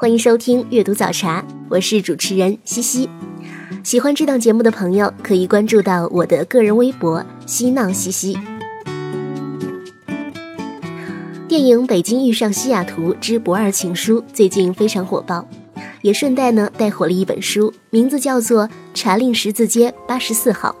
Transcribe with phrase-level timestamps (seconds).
[0.00, 3.06] 欢迎收听阅读早茶，我是主持人西西。
[3.84, 8.38] 喜欢这档节目的朋友，可以关注到我的个人微博“嬉闹西西”。
[11.46, 15.46] 电影《北京遇上西雅图之不二情书》最近非常火爆，
[16.00, 20.74] 也顺带呢带火了一本书，名字叫做《查令十字街八十四号》。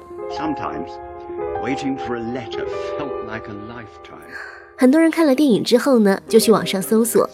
[4.78, 7.28] 很多人看了电影之后呢，就去网上搜索。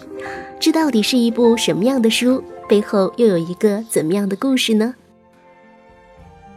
[0.59, 2.43] 这到底是一部什么样的书？
[2.68, 4.95] 背后又有一个怎么样的故事呢？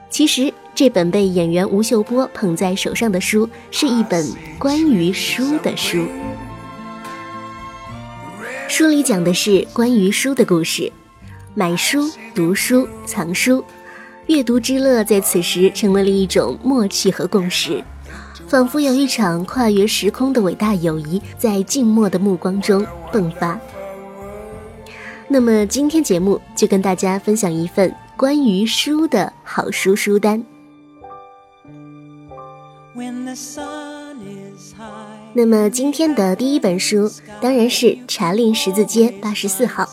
[0.10, 4.26] 其实，这本被演员吴秀波捧在手上的书，是一本
[4.58, 6.08] 关于书的书。
[8.68, 10.92] 书里讲的是关于书的故事，
[11.54, 13.64] 买书、读书、藏书，
[14.26, 17.84] 阅读之乐在此时成为了一种默契和共识，
[18.48, 23.60] 仿佛有一场跨越时空的伟大友谊在静默的目光中迸发。
[25.32, 30.44] 那么今天节目就跟大家分享一份关于书的好书书单。
[35.34, 39.84] 那么今天的第一本书当然是《查令十字街八十四号》，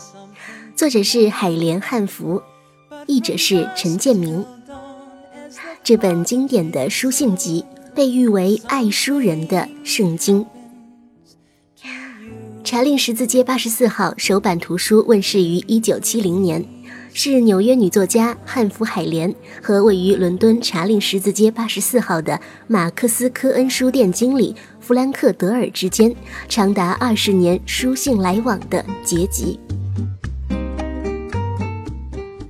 [0.75, 2.41] 作者是海莲汉服，
[3.05, 4.43] 译者是陈建明。
[5.83, 7.63] 这本经典的书信集
[7.93, 10.43] 被誉为爱书人的圣经。
[12.67, 16.61] 《查令十字街八十四号》首版图书问世于一九七零年，
[17.13, 19.33] 是纽约女作家汉弗海莲
[19.63, 26.13] 和位于伦敦查令十字街八十四号的马克思科恩书店经理弗兰克德尔之间
[26.49, 29.57] 长达二十年书信来往的结集。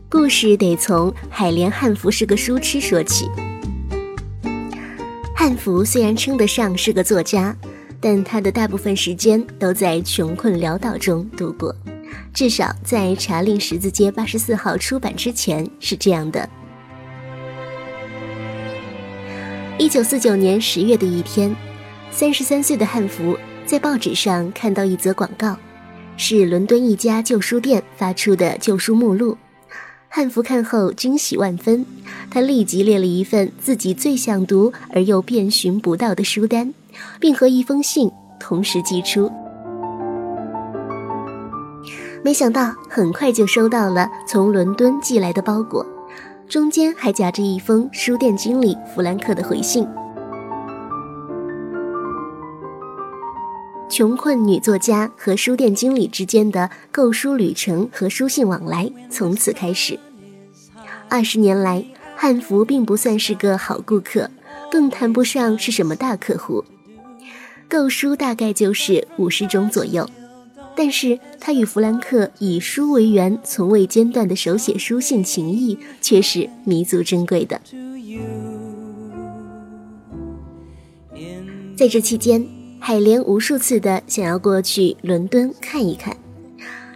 [0.09, 3.29] 故事得从海莲汉服是个书痴说起。
[5.35, 7.55] 汉服虽然称得上是个作家。
[7.99, 11.75] 但他的大部分时间都在穷困潦倒中度过，
[12.33, 16.47] 至少在《查令十字街八十四号》出版之前是这样的。
[19.79, 21.55] 一九四九年十月的一天，
[22.11, 25.57] 三十三岁的汉服在报纸上看到一则广告，
[26.17, 29.37] 是伦敦一家旧书店发出的旧书目录。
[30.09, 31.85] 汉服看后惊喜万分，
[32.31, 36.73] 他立即列了一份自己最想读而又遍寻不到的书单。
[37.19, 39.31] 并和一封信同时寄出，
[42.23, 45.85] 没想到很快就收到了从伦敦寄来的包裹，
[46.47, 49.87] 中间还夹着一封书店经理弗兰克的回信。
[53.89, 59.97] 穷困女作家和书店经理之间的购书旅程和书信往来从此开始。
[61.09, 61.83] 二十年来，
[62.15, 64.29] 汉服并不算是个好顾客，
[64.69, 66.63] 更谈不上是什么大客户。
[67.69, 70.09] 购书大概就是五十种左右，
[70.75, 77.59] 但是他与弗兰克以书为缘、从未间断的手写书信情谊却是弥足珍贵的。
[81.75, 82.47] 在这期间，
[82.79, 86.15] 海莲无数次的想要过去伦敦看一看，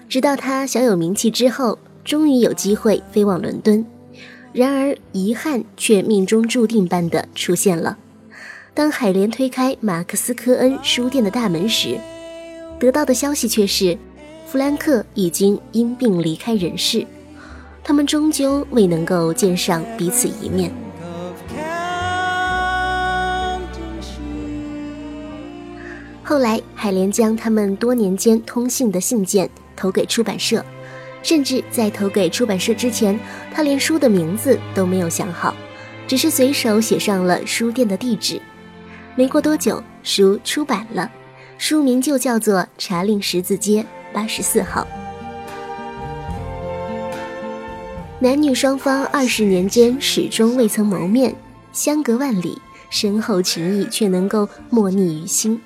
[0.07, 3.85] 直到他小有名气之后，终于有机会飞往伦敦。
[4.53, 7.97] 然而遗憾却命中注定般的出现了。
[8.73, 11.99] 当海莲推开马克思科恩书店的大门时，
[12.79, 13.97] 得到的消息却是，
[14.47, 17.05] 弗兰克已经因病离开人世，
[17.83, 20.71] 他们终究未能够见上彼此一面。
[26.23, 30.63] 后来，海莲将他们多年间通信的信件投给出版社，
[31.21, 33.19] 甚至在投给出版社之前，
[33.53, 35.53] 他连书的名字都没有想好，
[36.07, 38.41] 只是随手写上了书店的地址。
[39.15, 41.11] 没过多久，书出版了，
[41.57, 44.81] 书名就叫做《查令十字街八十四号》。
[48.19, 51.35] 男女双方二十年间始终未曾谋面，
[51.73, 52.57] 相隔万里，
[52.89, 55.59] 深厚情谊却能够默逆于心。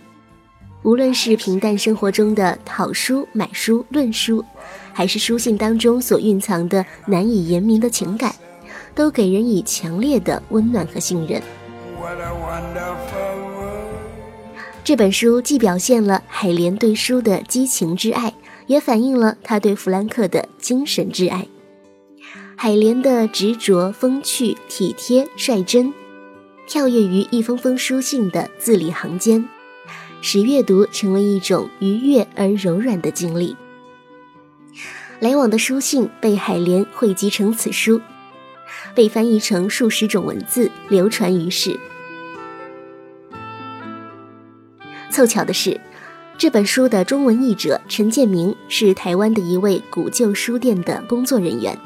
[0.82, 4.44] 无论是平淡生活中的讨书、买书、论书，
[4.92, 8.34] 还是书信当中所蕴藏的难以言明的情感，
[8.96, 11.42] 都给人以强烈的温暖和信任。
[14.86, 18.32] 这本书既表现了海莲对书的激情之爱，
[18.68, 21.48] 也反映了他对弗兰克的精神之爱。
[22.56, 25.92] 海莲的执着、风趣、体贴、率真，
[26.68, 29.50] 跳跃于一封封书信的字里行间，
[30.22, 33.56] 使阅读成为一种愉悦而柔软的经历。
[35.20, 38.00] 来往的书信被海莲汇集成此书，
[38.94, 41.80] 被翻译成数十种文字，流传于世。
[45.16, 45.80] 凑巧的是，
[46.38, 51.80] 这本书的中文译者陈建明是台湾的一位古旧书店的工作人员。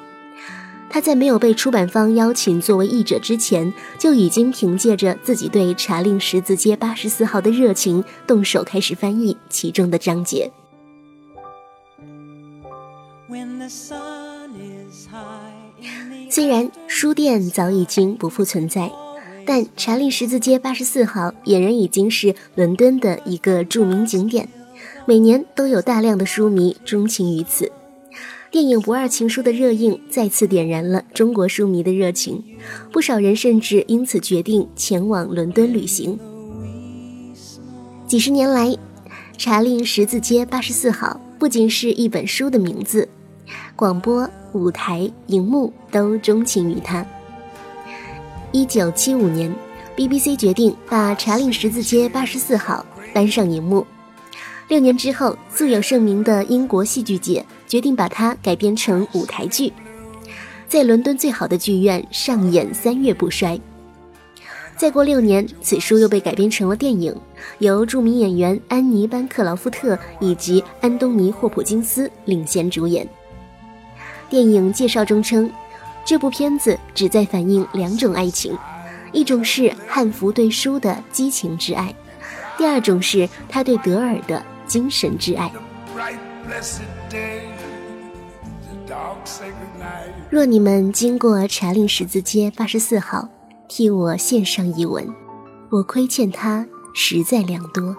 [0.89, 10.51] 他在没有被出版方邀请作为译者之前，就已经凭借着自己对查令十字街八十四号的热情，动手开始翻译其中的章节。
[16.31, 18.91] 虽然书店早已经不复存在，
[19.49, 24.47] 但查令十字街八十四号俨然已经是伦敦的一个著名景点，
[25.07, 27.71] 每年都有大量的书迷钟情于此。
[28.51, 32.43] 电影《不二情书》的热映再次点燃了中国书迷的热情，
[32.91, 36.19] 不少人甚至因此决定前往伦敦旅行。
[38.05, 38.77] 几十年来，
[39.35, 43.09] 查令十字街八十四号不仅是一本书的名字，
[43.75, 47.03] 广播、舞台、荧幕都钟情于它。
[48.51, 49.53] 一九七五年
[49.95, 53.85] ，BBC 决定把查令十字街八十四号搬上荧幕。
[54.67, 59.71] 六年之后，素有盛名的英国戏剧界决定把它改编成舞台剧，
[60.67, 63.59] 在伦敦最好的剧院上演三月不衰。
[64.75, 67.15] 再过六年，此书又被改编成了电影，
[67.59, 73.07] 由著名演员安妮·班克劳夫特以及安东尼·霍普金斯领衔主演。
[74.27, 75.51] 电影介绍中称，
[76.05, 78.57] 这部片子旨在反映两种爱情，
[79.11, 81.93] 一种是汉服对书的激情之爱，
[82.57, 84.43] 第二种是他对德尔的。
[84.69, 85.51] 精神之爱。
[90.29, 93.27] 若你们经过查令十字街八十四号，
[93.67, 95.11] 替我献上一吻，
[95.71, 97.97] 我亏欠他实在良多。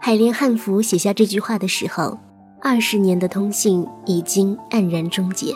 [0.00, 2.18] 海莲汉服写下这句话的时候，
[2.62, 5.52] 二十年的通信已经黯然终结。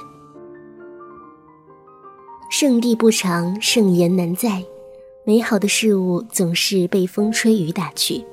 [2.49, 4.63] 圣地不长，圣言难在，
[5.25, 8.25] 美好的事物总是被风吹雨打去。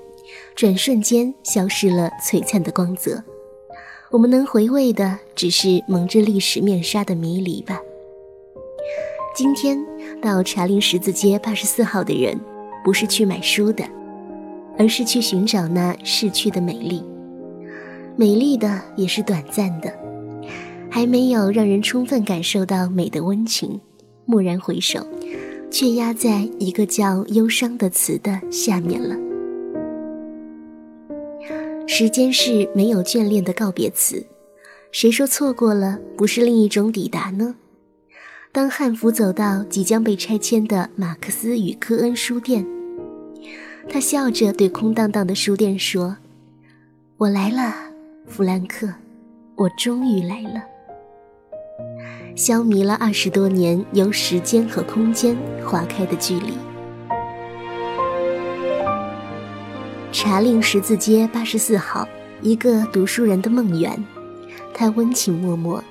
[0.55, 3.23] 转瞬间消失了璀璨的光泽，
[4.11, 7.81] 我们能回味的只是蒙着历史面纱的迷离吧。
[9.35, 9.77] 今天
[10.21, 12.39] 到茶陵十字街八十四号的人，
[12.83, 13.83] 不是去买书的，
[14.77, 17.03] 而是去寻找那逝去的美丽。
[18.15, 19.91] 美丽的也是短暂的，
[20.89, 23.81] 还没有让人充分感受到美的温情。
[24.25, 25.05] 蓦然回首，
[25.69, 29.15] 却压在一个叫忧伤的词的下面了。
[31.85, 34.25] 时间是没有眷恋的告别词，
[34.91, 37.55] 谁说错过了不是另一种抵达呢？
[38.51, 42.65] 当汉服走到即将被拆迁的马克思与科恩书店，
[43.89, 46.15] 他笑着对空荡荡的书店说
[47.17, 47.73] ：“我来了，
[48.27, 48.87] 弗兰克，
[49.55, 50.63] 我终于来了。”
[52.35, 56.53] 消弭了二十多年由时间和空间划开的距离。
[60.11, 62.07] 查令十字街八十四号，
[62.41, 64.03] 一个读书人的梦园。
[64.73, 65.83] 他温情脉脉，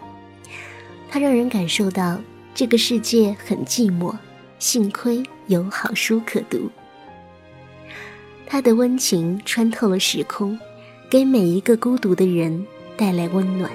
[1.08, 2.18] 他让人感受到
[2.52, 4.12] 这个世界很寂寞，
[4.58, 6.68] 幸亏有好书可读。
[8.46, 10.58] 他的温情穿透了时空，
[11.08, 13.70] 给每一个孤独的人带来温暖。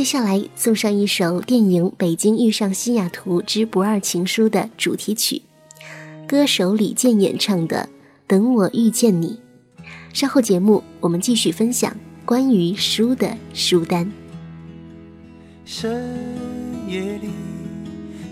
[0.00, 5.42] 接下来送上一首电影《北京遇上西雅图之不二情书》的主题曲。
[6.26, 7.86] 歌手李健演唱的
[8.26, 9.38] 《等我遇见你》，
[10.14, 14.10] 稍后节目我们继续分享关于书的书单。
[15.66, 16.02] 深
[16.88, 17.28] 夜里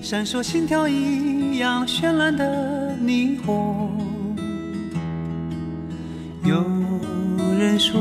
[0.00, 3.90] 闪烁心跳一样绚烂的霓虹，
[6.46, 6.64] 有
[7.58, 8.00] 人说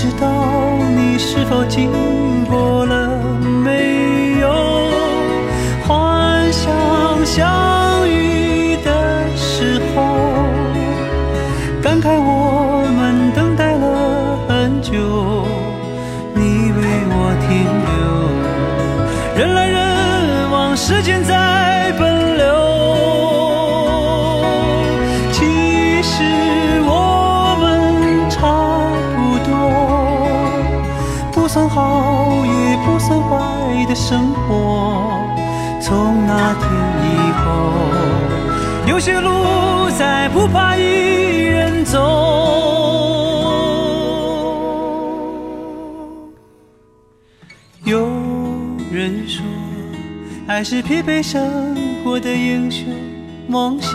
[0.00, 1.90] 不知道你是否经
[2.44, 3.18] 过了
[3.64, 4.48] 没有？
[5.88, 7.26] 幻想
[38.98, 42.00] 有些路再不怕一人走。
[47.84, 48.08] 有
[48.90, 49.44] 人说，
[50.48, 52.88] 爱是疲惫生活的英雄
[53.46, 53.94] 梦想。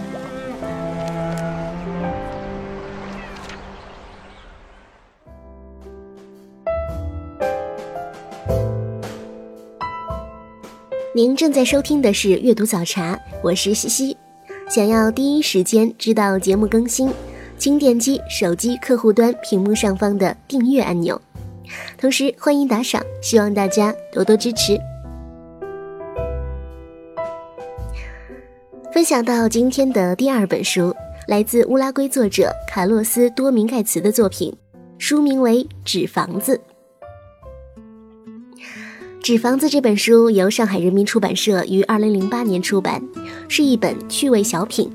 [11.13, 14.15] 您正在收听的是阅读早茶，我是西西。
[14.69, 17.11] 想要第一时间知道节目更新，
[17.57, 21.21] 请点击手机客户端屏幕上方的订阅按钮。
[21.97, 24.79] 同时欢迎打赏，希望大家多多支持。
[28.93, 30.95] 分享到今天的第二本书，
[31.27, 34.55] 来自乌拉圭作者卡洛斯·多明盖茨的作品，
[34.97, 36.55] 书名为《纸房子》。
[39.23, 42.99] 《纸房子》这本书由上海人民出版社于二零零八年出版，
[43.47, 44.91] 是一本趣味小品，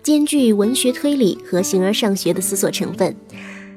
[0.00, 3.12] 兼具文学推理和形而上学的思索成分，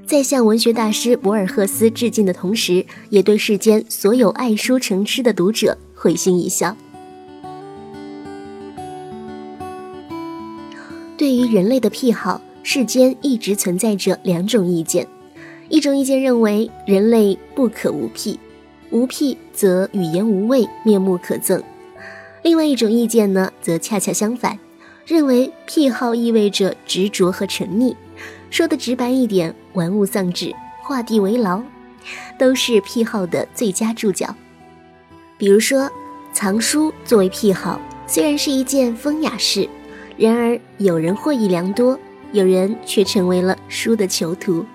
[0.06, 6.77] 在向文学大师博尔赫斯致敬的同时，也对世间所有爱书成痴的读者会心一笑。
[11.18, 15.08] 对于人类的癖好，世间一直存在着两种意见，
[15.70, 18.39] 一种意见认为人类不可无癖。
[18.89, 21.62] 无癖则语言无味，面目可憎。
[22.41, 24.58] 另外一种意见呢，则恰恰相反，
[25.06, 27.96] 认为癖好意味着执着和沉溺。
[28.50, 31.62] 说的直白一点，玩物丧志，画地为牢，
[32.39, 34.34] 都是癖好的最佳注脚。
[35.38, 35.91] 比如说，
[36.32, 39.67] 藏书作为癖好，虽然是一件风雅事，
[40.15, 42.00] 然而有人获益良多，
[42.32, 44.65] 有人却成为了书的囚徒。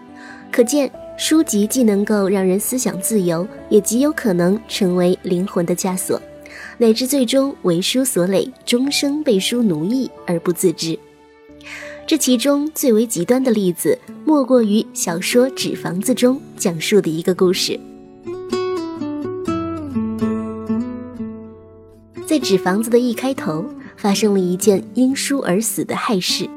[0.51, 0.91] 可见。
[1.17, 6.21] 书籍既能够让人思想自由，也极有可能成为灵魂的枷锁，
[6.79, 10.99] 乃至最终为书所累，终生被书奴役而不自知。
[12.07, 17.79] 这其中最为极端的例子，莫过于小说《纸房子》中讲述的一个故事。
[22.27, 23.65] 在《纸房子》的一开头，
[23.97, 26.49] 发生了一件因书而死的害事。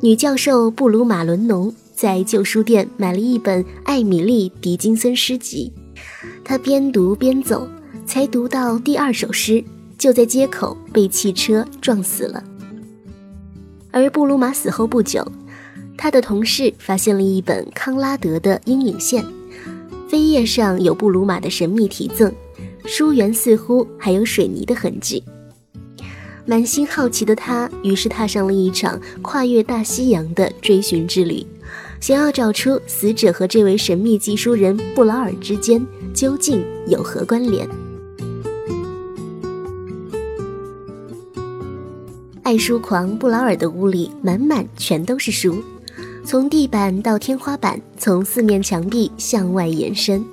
[0.00, 1.74] 女教授布鲁马伦农。
[1.98, 5.72] 在旧书店买了一本艾米丽·狄金森诗集，
[6.44, 7.68] 他边读边走，
[8.06, 9.64] 才读到第二首诗，
[9.98, 12.44] 就在街口被汽车撞死了。
[13.90, 15.26] 而布鲁玛死后不久，
[15.96, 19.24] 他的同事发现了一本康拉德的阴影线，
[20.08, 22.32] 扉页上有布鲁玛的神秘题赠，
[22.86, 25.24] 书缘似乎还有水泥的痕迹。
[26.46, 31.44] 满心好奇的他，于是踏上了一场跨越大西洋的追寻之旅，
[32.00, 37.68] 想要找出死者和这位神秘记书人布劳尔之间究竟有何关联。
[42.42, 45.62] 爱书狂布劳尔的屋里满满全都是书。
[46.24, 50.24] 从地板到天花板，从四面墙壁向外延伸，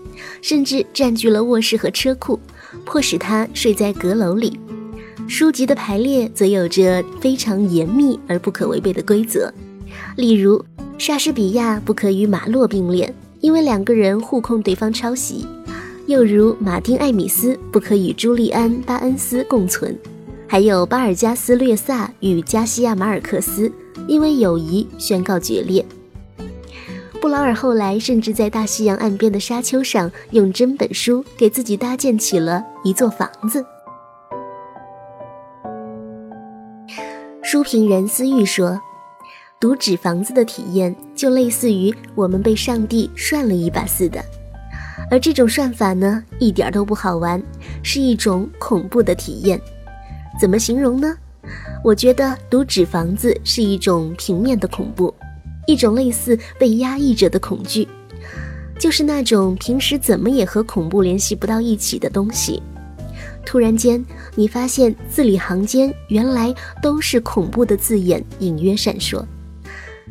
[0.41, 2.39] 甚至占据了卧室和车库，
[2.85, 4.59] 迫使他睡在阁楼里。
[5.27, 9.51] 书籍的排列则有着非常严密而不可违背的规则，
[10.17, 10.63] 例如，
[10.97, 15.45] 莎士比亚不可与马洛并列，因为两个人互控对方抄袭；
[16.07, 19.97] 又如马丁·艾米斯不可与朱利安·巴恩斯共存，
[20.47, 23.71] 还有巴尔加斯·略萨与加西亚·马尔克斯。
[24.07, 25.83] 因为友谊宣告决裂。
[27.19, 33.65] 布劳尔后来甚至在大西洋岸边的沙丘上，用真本书给自己搭建起了一座房子。
[37.41, 38.79] 书评人思玉说
[39.59, 44.23] ：“读纸房子的体验，就类似于我们被上帝涮了一把似的。
[45.09, 47.41] 而这种涮法呢，一点都不好玩，
[47.81, 49.59] 是一种恐怖的体验。
[50.39, 51.15] 怎么形容呢？”
[51.83, 55.13] 我觉得读纸房子是一种平面的恐怖，
[55.67, 57.87] 一种类似被压抑着的恐惧，
[58.79, 62.61] 就是那种平时怎么也和恐怖联系不到一起的东西。
[63.45, 69.23] 突然间，你发现字里行间原来都是恐怖的字眼，隐约闪烁。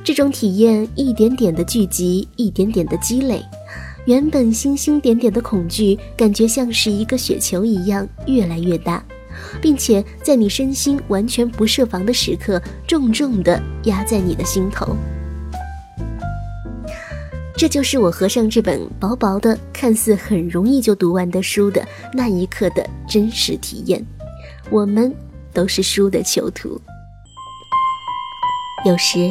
[0.04, 3.42] 这种体验一点点的聚集，一点点的积累，
[4.04, 9.02] 原本星星点点的恐惧，感觉像是一个雪球一样越来越大。
[9.60, 14.94] 并且在你身心完全不设防的时刻，重重地压在你的心头。
[17.56, 24.04] 这就是我合上这本薄薄的、看似很容易就读完的书的那一刻的真实体验。
[24.70, 25.12] 我们
[25.52, 26.80] 都是书的囚徒，
[28.84, 29.30] 有时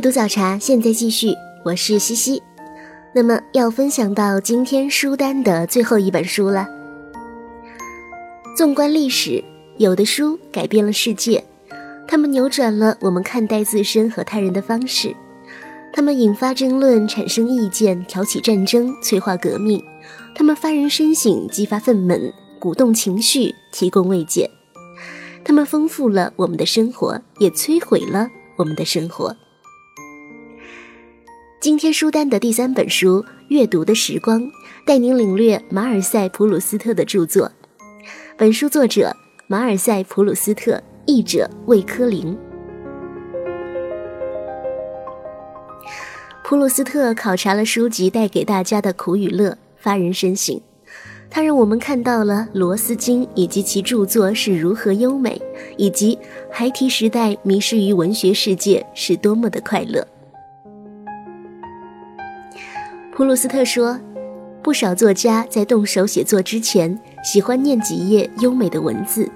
[0.00, 2.42] 读早茶现在继续，我是西西。
[3.14, 6.66] 那么要分享到今天书单的最后一本书了。
[8.56, 9.44] 纵观历史，
[9.76, 11.44] 有的书改变了世界，
[12.08, 15.14] 它们扭转了我们看待自身和他人的方式，
[15.92, 19.84] 它们引发争论，产生意见，挑起战争，催化革命，
[20.34, 24.50] 它们发人深省，激发愤懑，鼓动情绪，提供慰藉，
[25.44, 29.36] 它们丰富了我们的生活，也摧毁了我们的生活。
[31.60, 34.40] 今天书单的第三本书《阅读的时光》，
[34.86, 37.52] 带您领略马尔塞·普鲁斯特的著作。
[38.38, 39.14] 本书作者
[39.46, 42.34] 马尔塞·普鲁斯特，译者魏科林。
[46.42, 50.58] 普鲁斯特考察了书籍带给大家的苦与乐，发人深省。
[51.28, 55.38] 他让我们看到了罗斯金以及其著作是如何优美，
[55.76, 56.18] 以及
[56.50, 60.08] 孩提时代迷失于文学世界是多么的快乐。
[63.20, 64.00] 普鲁斯特说。
[64.62, 69.30] 不少作家在动手写作之前，喜欢念几页优美的文字。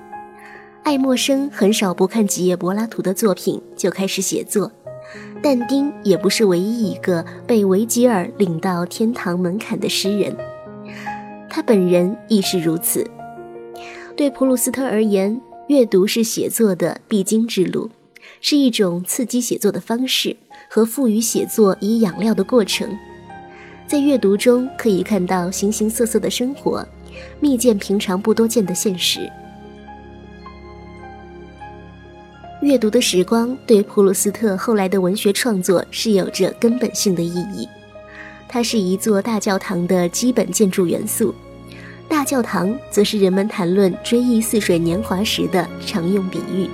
[0.85, 4.73] 爱默生很少不看几页柏拉图的作品就开始写作，
[5.43, 10.35] 但丁也不是唯一一个被维吉尔领到天堂门槛的诗人，
[11.51, 13.07] 他本人亦是如此。
[14.17, 17.91] 对普鲁斯特而言，阅读是写作的必经之路，
[18.41, 20.39] 是一种刺激写作的方式
[20.71, 22.89] 和赋予写作以养料的过程。
[23.87, 26.87] 在阅读中可以看到形形色色的生活，
[27.39, 29.31] 密见平常不多见的现实。
[32.63, 37.69] 阅读的时光对普鲁斯特后来的文学创作是有着根本性的意义。
[38.49, 41.35] 它是一座大教堂的基本建筑元素，
[42.09, 46.69] 大教堂则是人们谈论追忆似水年华时的常用比喻。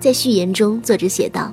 [0.00, 1.52] 在序言中，作者写道：“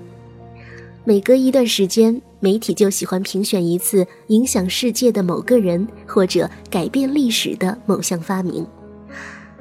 [1.04, 8.66] 每隔一段时间，媒体就喜欢评选一次影响世界的某个人，或者改变历史的某项发明。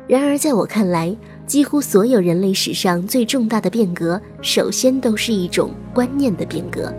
[0.06, 1.14] 然而，在我看来，
[1.48, 6.94] 几乎所有人类史上最重大的变革，首先都是一种观念的变革。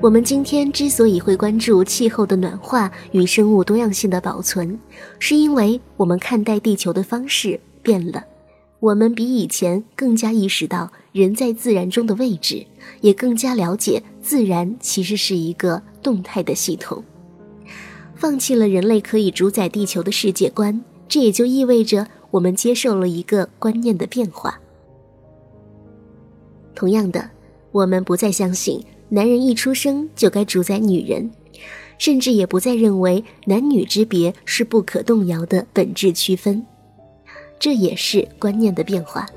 [0.00, 4.78] 我们今天之所以会关注气候的暖化与生物多样性的保存，
[5.18, 8.22] 是因为我们看待地球的方式变了。
[8.80, 12.66] 我们比以前更加意识到人在自然中的位置，
[13.02, 17.04] 也更加了解自然其实是一个动态的系统。
[18.16, 24.58] 放弃了人类可以主宰地球的世界观，这也就意味着我们接受了一个观念的变化。
[26.74, 27.30] 同样的，
[27.72, 28.82] 我们不再相信。
[29.10, 31.30] 男人一出生就该主宰女人，
[31.98, 36.64] 甚至也不再认为男女之别是不可动摇的本质区分，
[37.60, 39.28] 这也是观念的变化。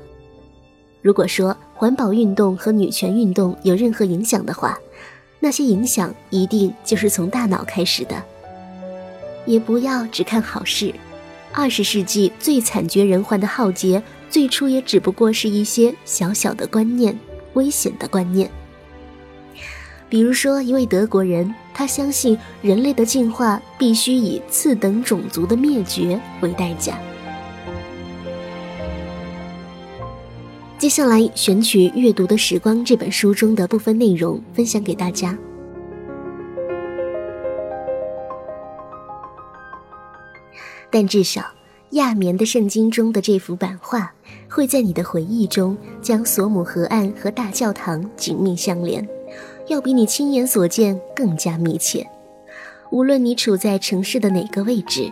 [1.02, 4.78] 如果说环保运动和女权运动有任何影响的话，
[5.38, 8.20] 那些影响一定就是从大脑开始的。
[9.44, 10.94] 也不要只看好事，
[11.52, 17.18] 二十世纪最惨绝人寰的浩劫，最初也只不过是一些小小的观念，
[17.52, 18.50] 危险的观念。
[20.08, 26.98] 比如说，一位德国人，他相信人类的进化必须以次等种族的灭绝为代价。
[30.84, 35.34] 接下来，选取《阅读的时光》这本书中的部分内容分享给大家。
[40.90, 41.40] 但至少，
[41.92, 44.12] 亚眠的圣经中的这幅版画，
[44.46, 49.08] 会在你的回忆中将索姆河岸和大教堂紧密相连。
[49.68, 52.06] 要比你亲眼所见更加密切。
[52.90, 55.10] 无论你处在城市的哪个位置，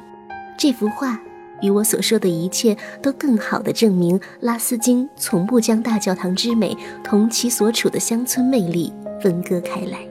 [0.58, 1.18] 这幅画
[1.62, 10.06] 与我所说的一切都更好地证明拉斯金从不将大教堂之美同其所处的乡村魅力分割开来。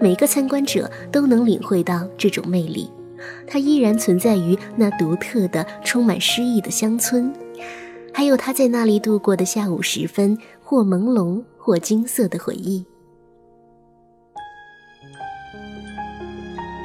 [0.00, 2.90] 每个参观者都能领会到这种魅力，
[3.46, 7.32] 它依然存在于那独特的、充满诗意的乡村，
[8.12, 10.36] 还有他在那里度过的下午时分。
[10.62, 12.86] 或朦胧或金色的回忆。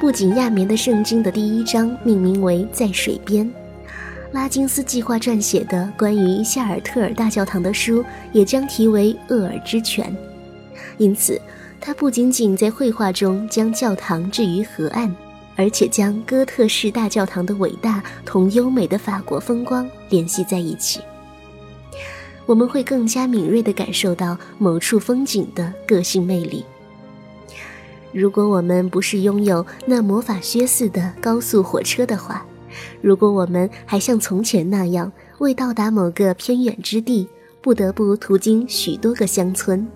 [0.06, 3.52] 不仅亚眠的圣经的第一章命名为“在水边”，
[4.30, 10.16] 拉金斯计划撰写的关于夏尔特尔大教堂的书也将题为“厄尔之泉”。
[10.96, 11.42] 因此，
[11.80, 15.12] 他不仅仅在绘画中将教堂置于河岸，
[15.56, 21.00] 而且将哥特式大教堂的伟大同优美的法国风光联系在一起。
[22.46, 26.64] 我们会更加敏锐地感受到某处风景的个性魅力。
[28.16, 32.46] 如果我们不是拥有那魔法靴似的高速火车的话，
[33.02, 37.28] 如果我们还像从前那样为到达某个偏远之地
[37.60, 39.86] 不得不途经许多个乡村，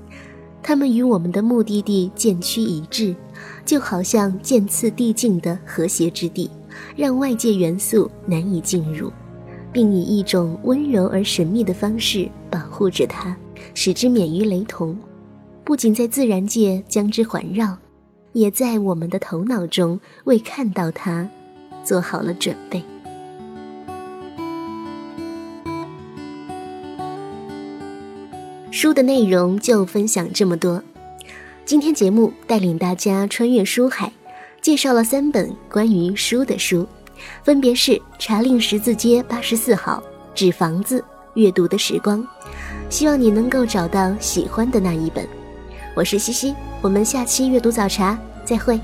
[0.63, 3.17] 它们与我们的目的地渐趋一致，
[3.65, 6.51] 就好像渐次递进的和谐之地，
[6.95, 9.11] 让外界元素难以进入。
[9.73, 13.35] 并以一种温柔而神秘的方式保护着它，
[13.73, 14.95] 使之免于雷同。
[15.65, 17.79] 不仅在自然界将之环绕，
[18.33, 21.29] 也在我们的头脑中为看到它
[21.85, 22.83] 做好了准备。
[28.71, 30.83] 书的内容就分享这么多。
[31.65, 34.13] 今天节目带领大家穿越书海，
[34.61, 36.87] 介绍了三本关于书的书。
[37.43, 40.03] 分别是茶令十字街八十四号、
[40.35, 42.27] 纸房子、阅读的时光，
[42.89, 45.40] 希望你能够找到喜欢的那一本。
[46.01, 48.81] 我是西西，我们下期阅读早茶再会。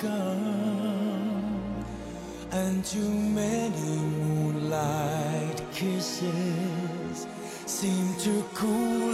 [0.00, 1.84] Begun,
[2.52, 7.26] and too many moonlight kisses
[7.66, 9.07] seem to cool